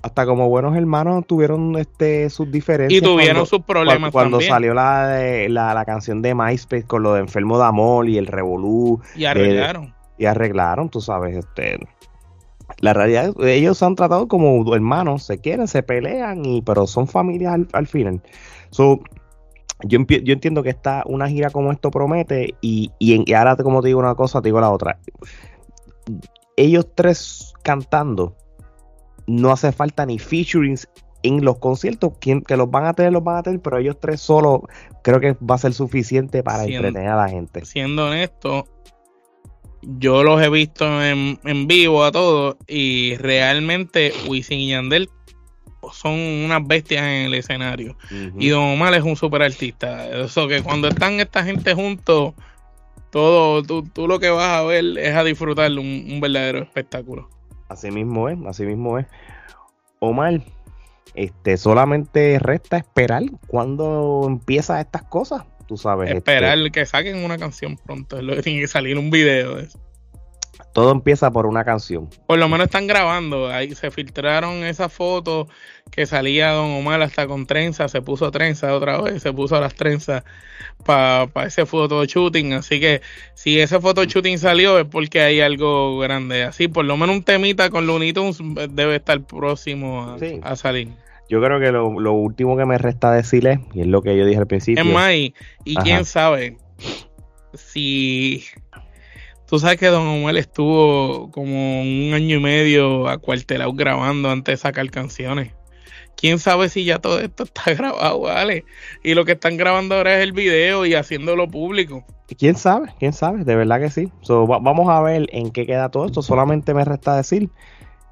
hasta 0.02 0.26
como 0.26 0.48
buenos 0.48 0.76
hermanos 0.76 1.26
tuvieron 1.26 1.76
este 1.78 2.28
sus 2.28 2.50
diferencias. 2.50 3.00
Y 3.00 3.04
tuvieron 3.04 3.46
sus 3.46 3.60
problemas 3.60 4.10
Cuando 4.10 4.40
salió 4.40 4.74
la, 4.74 5.18
la, 5.48 5.74
la, 5.74 5.84
canción 5.84 6.22
de 6.22 6.34
MySpace 6.34 6.84
con 6.84 7.04
lo 7.04 7.14
de 7.14 7.20
Enfermo 7.20 7.58
de 7.58 7.64
Amor 7.64 8.08
y 8.08 8.18
el 8.18 8.26
Revolú. 8.26 9.00
Y 9.14 9.24
arreglaron. 9.24 9.94
y 10.18 10.26
arreglaron, 10.26 10.88
tú 10.88 11.00
sabes, 11.00 11.36
este... 11.36 11.78
La 12.80 12.94
realidad, 12.94 13.34
ellos 13.44 13.82
han 13.82 13.96
tratado 13.96 14.28
como 14.28 14.74
hermanos, 14.74 15.24
se 15.24 15.38
quieren, 15.38 15.68
se 15.68 15.82
pelean, 15.82 16.44
y 16.46 16.62
pero 16.62 16.86
son 16.86 17.06
familias 17.06 17.60
al, 17.72 17.86
final. 17.86 18.22
So, 18.70 19.00
yo, 19.84 19.98
yo 20.06 20.32
entiendo 20.32 20.62
que 20.62 20.70
esta, 20.70 21.02
una 21.06 21.28
gira 21.28 21.50
como 21.50 21.70
esto 21.70 21.90
promete, 21.90 22.54
y, 22.62 22.90
y, 22.98 23.30
y 23.30 23.34
ahora 23.34 23.56
como 23.56 23.82
te 23.82 23.88
digo 23.88 24.00
una 24.00 24.14
cosa, 24.14 24.40
te 24.40 24.48
digo 24.48 24.60
la 24.60 24.70
otra. 24.70 24.98
Ellos 26.56 26.88
tres 26.94 27.52
cantando, 27.62 28.36
no 29.26 29.52
hace 29.52 29.72
falta 29.72 30.06
ni 30.06 30.18
featurings 30.18 30.88
en 31.22 31.44
los 31.44 31.58
conciertos. 31.58 32.12
Quien, 32.20 32.42
que 32.42 32.56
los 32.56 32.70
van 32.70 32.86
a 32.86 32.94
tener, 32.94 33.12
los 33.12 33.24
van 33.24 33.36
a 33.36 33.42
tener, 33.42 33.60
pero 33.60 33.78
ellos 33.78 33.98
tres 34.00 34.20
solo 34.20 34.68
creo 35.02 35.20
que 35.20 35.36
va 35.38 35.56
a 35.56 35.58
ser 35.58 35.72
suficiente 35.72 36.42
para 36.42 36.64
entretener 36.64 37.08
a 37.08 37.16
la 37.16 37.28
gente. 37.28 37.64
Siendo 37.64 38.06
honesto, 38.06 38.66
yo 39.82 40.22
los 40.22 40.40
he 40.42 40.48
visto 40.48 41.02
en, 41.02 41.38
vivo 41.66 42.04
a 42.04 42.12
todos 42.12 42.56
y 42.66 43.16
realmente 43.16 44.12
Wisin 44.28 44.58
y 44.58 44.68
Yandel 44.68 45.10
son 45.92 46.12
unas 46.12 46.64
bestias 46.66 47.02
en 47.02 47.26
el 47.26 47.34
escenario. 47.34 47.96
Y 48.38 48.48
Don 48.50 48.62
Omar 48.62 48.94
es 48.94 49.02
un 49.02 49.16
super 49.16 49.42
artista. 49.42 50.08
Eso 50.08 50.46
que 50.46 50.62
cuando 50.62 50.88
están 50.88 51.18
esta 51.18 51.42
gente 51.42 51.74
juntos, 51.74 52.34
todo, 53.10 53.62
tú, 53.62 53.82
tú, 53.82 54.06
lo 54.06 54.20
que 54.20 54.30
vas 54.30 54.60
a 54.60 54.62
ver 54.62 54.96
es 54.96 55.14
a 55.14 55.24
disfrutar 55.24 55.70
un, 55.72 56.06
un 56.10 56.20
verdadero 56.20 56.60
espectáculo. 56.60 57.28
Así 57.72 57.90
mismo 57.90 58.28
es, 58.28 58.38
así 58.46 58.64
mismo 58.64 58.98
es. 58.98 59.06
Omar, 59.98 60.42
este, 61.14 61.56
solamente 61.56 62.38
resta 62.38 62.76
esperar 62.76 63.22
cuando 63.46 64.24
empieza 64.26 64.80
estas 64.80 65.04
cosas, 65.04 65.44
tú 65.66 65.76
sabes. 65.76 66.10
Esperar 66.10 66.58
este 66.58 66.70
que 66.70 66.86
saquen 66.86 67.24
una 67.24 67.38
canción 67.38 67.76
pronto, 67.76 68.18
es 68.18 68.24
lo 68.24 68.34
que 68.34 68.42
tiene 68.42 68.60
que 68.60 68.68
salir 68.68 68.98
un 68.98 69.10
video 69.10 69.56
de 69.56 69.64
eso 69.64 69.78
todo 70.72 70.92
empieza 70.92 71.30
por 71.30 71.46
una 71.46 71.64
canción. 71.64 72.08
Por 72.26 72.38
lo 72.38 72.48
menos 72.48 72.66
están 72.66 72.86
grabando. 72.86 73.48
Ahí 73.48 73.74
se 73.74 73.90
filtraron 73.90 74.64
esas 74.64 74.92
fotos 74.92 75.48
que 75.90 76.06
salía 76.06 76.52
Don 76.52 76.70
Omar 76.70 77.02
hasta 77.02 77.26
con 77.26 77.46
trenza, 77.46 77.88
se 77.88 78.00
puso 78.00 78.30
trenza 78.30 78.74
otra 78.74 79.00
vez, 79.00 79.22
se 79.22 79.32
puso 79.32 79.60
las 79.60 79.74
trenzas 79.74 80.24
para 80.84 81.28
ese 81.46 81.66
photo 81.66 82.04
shooting. 82.04 82.54
Así 82.54 82.80
que 82.80 83.02
si 83.34 83.60
ese 83.60 83.80
photo 83.80 84.04
shooting 84.04 84.38
salió 84.38 84.78
es 84.78 84.86
porque 84.86 85.20
hay 85.20 85.40
algo 85.40 85.98
grande. 85.98 86.44
Así, 86.44 86.68
por 86.68 86.84
lo 86.84 86.96
menos 86.96 87.16
un 87.16 87.22
temita 87.22 87.68
con 87.68 87.86
Looney 87.86 88.12
Tunes 88.12 88.38
debe 88.70 88.96
estar 88.96 89.20
próximo 89.22 90.16
a, 90.42 90.56
salir. 90.56 90.88
Yo 91.28 91.40
creo 91.42 91.60
que 91.60 91.70
lo, 91.70 92.12
último 92.12 92.56
que 92.56 92.66
me 92.66 92.78
resta 92.78 93.12
decirle, 93.12 93.60
y 93.74 93.82
es 93.82 93.86
lo 93.86 94.02
que 94.02 94.16
yo 94.16 94.24
dije 94.24 94.38
al 94.38 94.46
principio. 94.46 94.82
Es 94.82 94.90
más, 94.90 95.12
y, 95.14 95.34
quién 95.82 96.04
sabe 96.04 96.56
si 97.54 98.44
Tú 99.52 99.58
sabes 99.58 99.76
que 99.76 99.88
Don 99.88 100.06
Omar 100.06 100.34
estuvo 100.38 101.30
como 101.30 101.82
un 101.82 102.12
año 102.14 102.36
y 102.36 102.40
medio 102.40 103.06
acuartelado 103.06 103.70
grabando 103.74 104.30
antes 104.30 104.54
de 104.54 104.56
sacar 104.56 104.90
canciones. 104.90 105.52
Quién 106.16 106.38
sabe 106.38 106.70
si 106.70 106.86
ya 106.86 107.00
todo 107.00 107.20
esto 107.20 107.42
está 107.42 107.74
grabado, 107.76 108.20
¿vale? 108.20 108.64
Y 109.04 109.12
lo 109.12 109.26
que 109.26 109.32
están 109.32 109.58
grabando 109.58 109.94
ahora 109.94 110.16
es 110.16 110.22
el 110.22 110.32
video 110.32 110.86
y 110.86 110.94
haciéndolo 110.94 111.48
público. 111.48 112.02
¿Quién 112.38 112.56
sabe? 112.56 112.94
¿Quién 112.98 113.12
sabe? 113.12 113.44
De 113.44 113.54
verdad 113.54 113.78
que 113.78 113.90
sí. 113.90 114.10
vamos 114.26 114.88
a 114.88 115.02
ver 115.02 115.26
en 115.32 115.50
qué 115.50 115.66
queda 115.66 115.90
todo 115.90 116.06
esto. 116.06 116.22
Solamente 116.22 116.72
me 116.72 116.86
resta 116.86 117.14
decir 117.14 117.50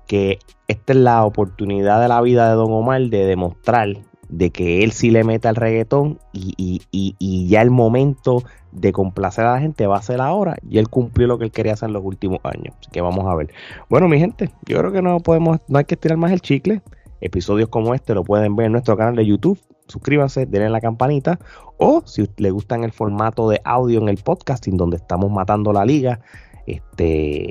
que 0.06 0.40
esta 0.68 0.92
es 0.92 0.98
la 0.98 1.24
oportunidad 1.24 2.02
de 2.02 2.08
la 2.08 2.20
vida 2.20 2.50
de 2.50 2.56
Don 2.56 2.70
Omar 2.70 3.00
de 3.00 3.24
demostrar 3.24 3.96
de 4.30 4.50
que 4.50 4.84
él 4.84 4.92
sí 4.92 5.10
le 5.10 5.24
mete 5.24 5.48
al 5.48 5.56
reggaetón 5.56 6.18
y, 6.32 6.82
y, 6.90 7.48
ya 7.48 7.62
el 7.62 7.70
momento 7.70 8.44
de 8.72 8.92
complacer 8.92 9.44
a 9.46 9.52
la 9.54 9.60
gente 9.60 9.86
va 9.86 9.96
a 9.98 10.02
ser 10.02 10.20
ahora 10.20 10.56
y 10.68 10.78
él 10.78 10.88
cumplió 10.88 11.26
lo 11.26 11.38
que 11.38 11.44
él 11.44 11.52
quería 11.52 11.72
hacer 11.72 11.88
en 11.88 11.94
los 11.94 12.04
últimos 12.04 12.40
años. 12.44 12.74
Así 12.80 12.90
que 12.90 13.00
vamos 13.00 13.26
a 13.26 13.34
ver. 13.34 13.52
Bueno, 13.88 14.08
mi 14.08 14.18
gente, 14.18 14.50
yo 14.66 14.78
creo 14.78 14.92
que 14.92 15.02
no 15.02 15.20
podemos, 15.20 15.58
no 15.68 15.78
hay 15.78 15.84
que 15.84 15.94
estirar 15.94 16.18
más 16.18 16.32
el 16.32 16.40
chicle. 16.40 16.82
Episodios 17.20 17.68
como 17.68 17.94
este 17.94 18.14
lo 18.14 18.24
pueden 18.24 18.56
ver 18.56 18.66
en 18.66 18.72
nuestro 18.72 18.96
canal 18.96 19.16
de 19.16 19.26
YouTube. 19.26 19.58
Suscríbanse, 19.88 20.46
denle 20.46 20.70
la 20.70 20.80
campanita. 20.80 21.38
O 21.76 22.02
si 22.06 22.28
les 22.36 22.52
gustan 22.52 22.84
el 22.84 22.92
formato 22.92 23.48
de 23.48 23.60
audio 23.64 24.00
en 24.00 24.08
el 24.08 24.18
podcasting 24.18 24.76
donde 24.76 24.96
estamos 24.96 25.30
matando 25.30 25.72
la 25.72 25.84
liga, 25.84 26.20
este 26.66 27.50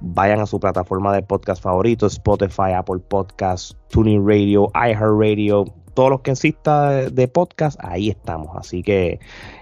vayan 0.00 0.40
a 0.40 0.46
su 0.46 0.60
plataforma 0.60 1.14
de 1.14 1.22
podcast 1.22 1.62
favorito, 1.62 2.06
Spotify, 2.06 2.72
Apple 2.76 3.00
Podcasts, 3.08 3.76
Tuning 3.88 4.26
Radio, 4.26 4.70
iHeartRadio, 4.74 5.64
todos 5.94 6.10
los 6.10 6.20
que 6.20 6.32
exista 6.32 6.90
de 7.10 7.28
podcast, 7.28 7.78
ahí 7.82 8.10
estamos. 8.10 8.56
Así 8.56 8.82
que, 8.82 9.20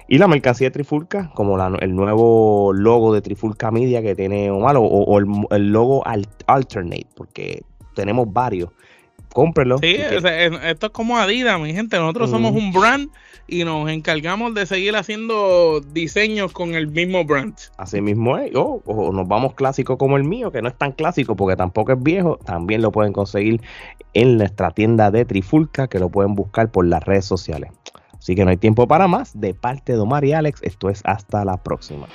y 0.09 0.19
la 0.19 0.29
mercancía 0.29 0.69
de 0.69 0.73
Trifulca, 0.73 1.31
como 1.35 1.63
el 1.63 1.95
nuevo 1.95 2.73
logo 2.73 3.15
de 3.15 3.23
Trifulca 3.23 3.71
Media 3.71 4.03
que 4.03 4.15
tiene 4.15 4.51
Omar, 4.51 4.77
o, 4.77 4.83
o 4.83 5.19
el, 5.19 5.73
logo 5.73 6.03
Alternate, 6.47 7.07
porque 7.15 7.63
tenemos 7.95 8.33
varios. 8.33 8.71
Cómprenlo. 9.33 9.79
Sí, 9.79 9.97
esto 9.97 10.87
es 10.87 10.93
como 10.93 11.19
Adidas, 11.19 11.59
mi 11.61 11.73
gente. 11.73 11.99
Nosotros 11.99 12.31
somos 12.31 12.53
un 12.53 12.73
brand 12.73 13.11
y 13.47 13.65
nos 13.65 13.91
encargamos 13.91 14.55
de 14.55 14.67
seguir 14.67 14.95
haciendo 14.97 15.81
diseños 15.81 16.53
con 16.53 16.75
el 16.75 16.89
mismo 16.89 17.25
brand. 17.25 17.55
Así 17.77 18.01
mismo 18.01 18.39
es. 18.39 18.53
o 18.55 19.13
nos 19.13 19.29
vamos 19.29 19.55
clásico 19.55 19.99
como 19.99 20.17
el 20.17 20.25
mío, 20.25 20.51
que 20.53 20.63
no 20.63 20.69
es 20.69 20.77
tan 20.77 20.93
clásico 20.93 21.35
porque 21.37 21.57
tampoco 21.57 21.93
es 21.93 22.03
viejo. 22.03 22.39
También 22.45 22.83
lo 22.83 22.93
pueden 22.93 23.13
conseguir 23.13 23.61
en 24.15 24.37
nuestra 24.37 24.71
tienda 24.71 25.11
de 25.11 25.25
Trifulca, 25.25 25.89
que 25.89 25.99
lo 25.99 26.09
pueden 26.09 26.35
buscar 26.35 26.71
por 26.71 26.87
las 26.87 27.03
redes 27.05 27.25
sociales. 27.25 27.71
Así 28.23 28.35
que 28.35 28.45
no 28.45 28.51
hay 28.51 28.57
tiempo 28.57 28.87
para 28.87 29.09
más. 29.09 29.39
De 29.39 29.53
parte 29.55 29.95
de 29.95 29.99
Omar 29.99 30.25
y 30.25 30.33
Alex, 30.33 30.63
esto 30.63 30.91
es 30.91 31.01
hasta 31.05 31.45
la 31.45 31.57
próxima. 31.57 32.07